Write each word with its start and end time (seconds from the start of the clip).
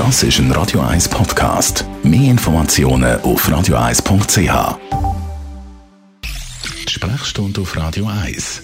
Das 0.00 0.22
ist 0.22 0.38
ein 0.38 0.50
Radio 0.52 0.80
1 0.80 1.10
Podcast. 1.10 1.84
Mehr 2.02 2.30
Informationen 2.30 3.20
auf 3.20 3.46
radio1.ch. 3.46 4.78
Sprechstunde 6.88 7.60
auf 7.60 7.76
Radio 7.76 8.06
1. 8.06 8.62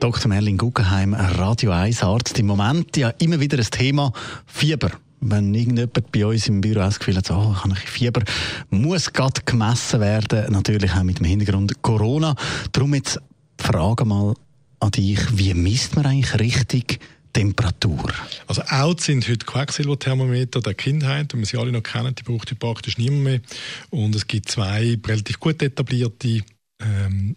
Dr. 0.00 0.28
Merlin 0.28 0.58
Guggenheim, 0.58 1.14
Radio 1.14 1.70
1 1.70 2.02
Arzt. 2.02 2.36
Im 2.36 2.46
Moment 2.46 2.96
ja 2.96 3.10
immer 3.20 3.38
wieder 3.38 3.58
ein 3.58 3.70
Thema 3.70 4.12
Fieber. 4.44 4.90
Wenn 5.20 5.54
irgendjemand 5.54 6.10
bei 6.10 6.26
uns 6.26 6.48
im 6.48 6.62
Büro 6.62 6.80
das 6.80 6.98
Gefühl 6.98 7.18
hat, 7.18 7.30
oh, 7.30 7.54
ich 7.56 7.62
habe 7.62 7.74
ein 7.74 7.76
Fieber, 7.76 8.22
muss 8.70 9.12
gerade 9.12 9.42
gemessen 9.44 10.00
werden. 10.00 10.50
Natürlich 10.52 10.94
auch 10.94 11.04
mit 11.04 11.20
dem 11.20 11.26
Hintergrund 11.26 11.80
Corona. 11.80 12.34
Darum 12.72 12.92
jetzt 12.94 13.20
die 13.60 13.64
Frage 13.64 14.04
mal 14.04 14.34
an 14.80 14.90
dich, 14.90 15.20
wie 15.38 15.54
misst 15.54 15.94
man 15.94 16.06
eigentlich 16.06 16.40
richtig 16.40 16.98
Temperatur? 17.32 18.10
Also 18.48 18.57
out 18.70 19.00
sind 19.00 19.28
heute 19.28 19.44
Quecksilberthermometer 19.44 20.60
der 20.60 20.74
Kindheit, 20.74 21.32
und 21.34 21.40
wir 21.40 21.46
sie 21.46 21.56
alle 21.56 21.72
noch 21.72 21.82
kennen, 21.82 22.14
die 22.14 22.22
braucht 22.22 22.50
heute 22.50 22.56
praktisch 22.56 22.98
niemand 22.98 23.22
mehr. 23.22 23.40
Und 23.90 24.14
es 24.14 24.26
gibt 24.26 24.50
zwei 24.50 24.98
relativ 25.06 25.40
gut 25.40 25.62
etablierte 25.62 26.42
ähm, 26.80 27.36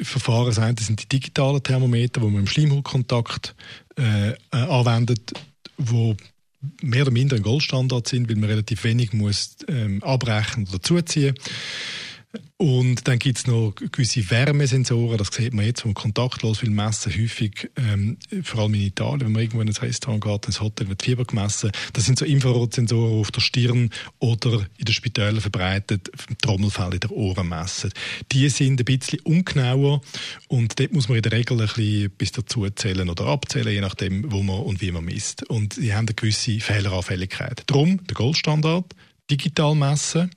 Verfahren. 0.00 0.46
Das 0.46 0.58
eine 0.58 0.80
sind 0.80 1.02
die 1.02 1.08
digitalen 1.08 1.62
Thermometer, 1.62 2.22
wo 2.22 2.30
man 2.30 2.40
im 2.40 2.46
Schleimhautkontakt 2.46 3.54
äh, 3.98 4.30
äh, 4.30 4.36
anwendet, 4.50 5.32
wo 5.76 6.16
mehr 6.80 7.02
oder 7.02 7.10
minder 7.10 7.36
ein 7.36 7.42
Goldstandard 7.42 8.08
sind, 8.08 8.28
weil 8.28 8.36
man 8.36 8.48
relativ 8.48 8.84
wenig 8.84 9.12
muss 9.12 9.56
ähm, 9.68 10.02
abbrechen 10.02 10.66
oder 10.68 10.80
zuziehen 10.80 11.34
muss. 11.36 11.50
Und 12.56 13.08
dann 13.08 13.18
gibt 13.18 13.38
es 13.38 13.46
noch 13.46 13.74
gewisse 13.74 14.30
Wärmesensoren, 14.30 15.18
das 15.18 15.28
sieht 15.28 15.52
man 15.52 15.66
jetzt, 15.66 15.84
wo 15.84 15.88
man 15.88 15.94
kontaktlos 15.94 16.62
will 16.62 16.70
messen, 16.70 17.12
häufig, 17.12 17.70
ähm, 17.76 18.16
vor 18.42 18.60
allem 18.60 18.74
in 18.74 18.82
Italien, 18.82 19.20
wenn 19.20 19.32
man 19.32 19.42
irgendwo 19.42 19.60
in 19.60 19.68
ein 19.68 19.74
Restaurant 19.74 20.22
geht, 20.22 20.46
ins 20.46 20.60
Hotel 20.60 20.88
wird 20.88 21.02
Fieber 21.02 21.24
gemessen. 21.24 21.72
Das 21.92 22.06
sind 22.06 22.18
so 22.18 22.24
Infrarotsensoren 22.24 23.20
auf 23.20 23.30
der 23.30 23.40
Stirn 23.40 23.90
oder 24.18 24.66
in 24.78 24.84
den 24.84 24.94
Spitälern 24.94 25.40
verbreitet, 25.40 26.10
Trommelfell 26.40 26.94
in 26.94 27.00
den 27.00 27.10
Ohren 27.10 27.48
messen. 27.48 27.92
Die 28.30 28.48
sind 28.48 28.80
ein 28.80 28.84
bisschen 28.84 29.20
ungenauer 29.20 30.00
und 30.48 30.78
dort 30.78 30.92
muss 30.92 31.08
man 31.08 31.16
in 31.16 31.22
der 31.22 31.32
Regel 31.32 31.60
ein 31.60 31.66
bisschen 31.66 32.10
bis 32.12 32.32
dazu 32.32 32.68
zählen 32.70 33.10
oder 33.10 33.26
abzählen, 33.26 33.74
je 33.74 33.80
nachdem, 33.80 34.30
wo 34.30 34.42
man 34.42 34.60
und 34.60 34.80
wie 34.80 34.92
man 34.92 35.04
misst. 35.04 35.48
Und 35.50 35.74
sie 35.74 35.92
haben 35.92 36.06
eine 36.06 36.14
gewisse 36.14 36.60
Fehleranfälligkeit. 36.60 37.64
Darum 37.66 38.06
der 38.06 38.14
Goldstandard, 38.14 38.94
digital 39.30 39.74
messen, 39.74 40.30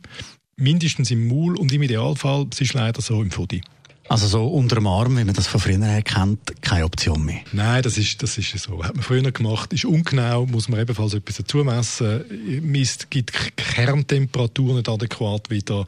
mindestens 0.58 1.12
im 1.12 1.28
Maul 1.28 1.58
und 1.58 1.72
im 1.72 1.82
Idealfall, 1.84 2.48
es 2.52 2.62
ist 2.62 2.74
leider 2.74 3.02
so 3.02 3.22
im 3.22 3.32
Fudi. 3.32 3.62
Also 4.08 4.28
so 4.28 4.46
unter 4.46 4.76
dem 4.76 4.86
Arm, 4.86 5.18
wie 5.18 5.24
man 5.24 5.34
das 5.34 5.48
von 5.48 5.60
früher 5.60 5.84
her 5.84 6.04
kennt, 6.04 6.62
keine 6.62 6.86
Option 6.86 7.26
mehr? 7.26 7.40
Nein, 7.54 7.82
das 7.82 7.98
ist, 7.98 8.22
das 8.22 8.38
ist 8.38 8.56
so. 8.60 8.84
Hat 8.84 8.94
man 8.94 9.04
früher 9.04 9.32
gemacht, 9.32 9.74
ist 9.74 9.86
ungenau, 9.86 10.46
muss 10.46 10.70
man 10.70 10.80
ebenfalls 10.80 11.16
etwas 11.16 11.38
dazu 11.38 11.64
messen. 11.64 12.24
Misst, 12.62 13.10
gibt 13.10 13.34
Kerntemperatur 13.58 14.76
nicht 14.76 14.88
adäquat 14.88 15.50
wieder, 15.50 15.88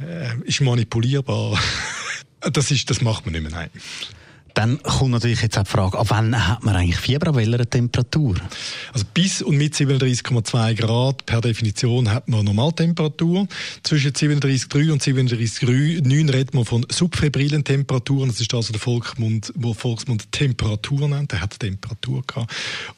äh, 0.00 0.36
ist 0.44 0.60
manipulierbar. 0.60 1.56
das, 2.40 2.72
ist, 2.72 2.90
das 2.90 3.00
macht 3.00 3.26
man 3.26 3.32
nicht 3.32 3.42
mehr, 3.42 3.52
nein. 3.52 3.70
Dann 4.56 4.82
kommt 4.82 5.10
natürlich 5.10 5.42
jetzt 5.42 5.58
auch 5.58 5.64
die 5.64 5.70
Frage, 5.70 5.98
ab 5.98 6.06
wann 6.08 6.48
hat 6.48 6.64
man 6.64 6.74
eigentlich 6.74 6.96
Fieber, 6.96 7.28
an 7.28 7.36
welcher 7.36 7.68
Temperatur? 7.68 8.36
Also 8.94 9.04
bis 9.12 9.42
und 9.42 9.58
mit 9.58 9.74
37,2 9.74 10.74
Grad 10.76 11.26
per 11.26 11.42
Definition 11.42 12.10
hat 12.10 12.26
man 12.26 12.42
Normaltemperatur. 12.42 13.46
Zwischen 13.82 14.12
37,3 14.12 14.92
und 14.92 15.02
37,9 15.02 16.32
redet 16.32 16.54
man 16.54 16.64
von 16.64 16.86
subfebrilen 16.90 17.64
Temperaturen. 17.64 18.30
Das 18.30 18.40
ist 18.40 18.54
also 18.54 18.72
der 18.72 18.80
Volksmund, 18.80 19.52
wo 19.56 19.74
Volksmund 19.74 20.32
Temperatur 20.32 21.06
nennt. 21.06 21.32
Der 21.32 21.42
hat 21.42 21.60
Temperatur 21.60 22.22
gehabt. 22.26 22.50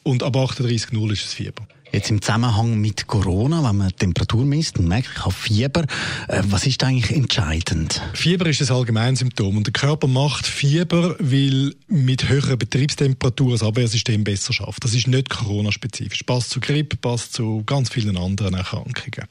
Und 0.03 0.23
ab 0.23 0.37
38,0 0.37 1.11
ist 1.11 1.25
es 1.25 1.33
Fieber. 1.33 1.67
Jetzt 1.91 2.11
im 2.11 2.21
Zusammenhang 2.21 2.79
mit 2.79 3.07
Corona, 3.07 3.67
wenn 3.67 3.77
man 3.77 3.95
Temperatur 3.95 4.45
misst 4.45 4.77
und 4.77 4.87
merkt, 4.87 5.09
ich 5.11 5.25
habe 5.25 5.33
Fieber, 5.33 5.85
äh, 6.27 6.43
was 6.45 6.67
ist 6.67 6.83
eigentlich 6.83 7.11
entscheidend? 7.15 8.01
Fieber 8.13 8.45
ist 8.47 8.61
ein 8.61 8.75
Allgemeinsymptom 8.75 9.57
und 9.57 9.65
der 9.65 9.73
Körper 9.73 10.07
macht 10.07 10.45
Fieber, 10.45 11.15
weil 11.19 11.73
mit 11.87 12.29
höheren 12.29 12.59
Betriebstemperaturen 12.59 13.53
das 13.53 13.63
Abwehrsystem 13.63 14.23
besser 14.23 14.53
schafft. 14.53 14.83
Das 14.83 14.93
ist 14.93 15.07
nicht 15.07 15.29
Corona-spezifisch. 15.29 16.23
Passt 16.23 16.51
zu 16.51 16.59
Grippe, 16.59 16.95
passt 16.95 17.33
zu 17.33 17.63
ganz 17.65 17.89
vielen 17.89 18.17
anderen 18.17 18.53
Erkrankungen. 18.53 19.27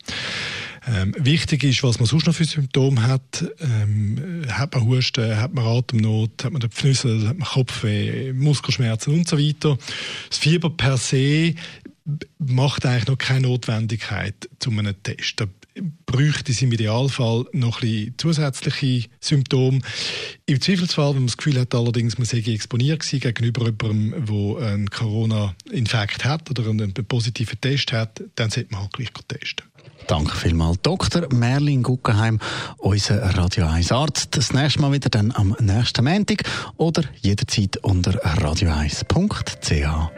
Ähm, 0.86 1.14
wichtig 1.18 1.64
ist, 1.64 1.82
was 1.82 1.98
man 1.98 2.06
sonst 2.06 2.26
noch 2.26 2.34
für 2.34 2.44
Symptome 2.44 3.02
hat. 3.02 3.44
Ähm, 3.60 4.42
hat 4.48 4.74
man 4.74 4.86
Husten, 4.86 5.36
hat 5.36 5.52
man 5.52 5.64
Atemnot, 5.64 6.44
hat 6.44 6.52
man 6.52 6.62
Pfnüsse, 6.62 7.28
hat 7.28 7.38
man 7.38 7.48
Kopfweh, 7.48 8.32
Muskelschmerzen 8.32 9.12
und 9.14 9.28
so 9.28 9.38
weiter. 9.38 9.76
Das 10.28 10.38
Fieber 10.38 10.70
per 10.70 10.96
se 10.96 11.54
macht 12.38 12.86
eigentlich 12.86 13.06
noch 13.06 13.18
keine 13.18 13.48
Notwendigkeit 13.48 14.48
zu 14.58 14.70
einem 14.70 14.94
Test. 15.02 15.40
Da 15.40 15.46
bräuchte 16.06 16.52
es 16.52 16.62
im 16.62 16.72
Idealfall 16.72 17.44
noch 17.52 17.82
ein 17.82 17.88
bisschen 17.88 18.14
zusätzliche 18.18 19.08
Symptome. 19.20 19.80
Im 20.46 20.60
Zweifelsfall, 20.60 21.10
wenn 21.10 21.22
man 21.22 21.26
das 21.26 21.36
Gefühl 21.36 21.60
hat, 21.60 21.74
allerdings, 21.74 22.18
man 22.18 22.26
sei 22.26 22.38
exponiert 22.38 23.00
gewesen 23.00 23.20
gegenüber 23.20 23.66
jemandem, 23.66 24.26
der 24.26 24.68
einen 24.68 24.90
Corona-Infekt 24.90 26.24
hat 26.24 26.50
oder 26.50 26.68
einen 26.68 26.92
positiven 26.92 27.60
Test 27.60 27.92
hat, 27.92 28.22
dann 28.34 28.50
sollte 28.50 28.72
man 28.72 28.82
halt 28.82 28.92
gleich 28.94 29.10
testen. 29.28 29.66
Danke 30.06 30.34
vielmals, 30.36 30.78
Dr. 30.82 31.32
Merlin 31.34 31.82
Guggenheim, 31.82 32.40
unser 32.78 33.20
Radio 33.36 33.66
1 33.66 33.92
Arzt. 33.92 34.36
Das 34.36 34.52
nächste 34.52 34.80
Mal 34.80 34.92
wieder 34.92 35.10
dann 35.10 35.32
am 35.32 35.54
nächsten 35.60 36.04
Montag 36.04 36.44
oder 36.76 37.02
jederzeit 37.20 37.76
unter 37.78 38.12
radio1.ch. 38.24 40.17